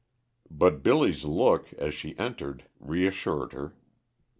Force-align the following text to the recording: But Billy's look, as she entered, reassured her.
But 0.49 0.81
Billy's 0.81 1.25
look, 1.25 1.71
as 1.73 1.93
she 1.93 2.17
entered, 2.17 2.63
reassured 2.79 3.53
her. 3.53 3.75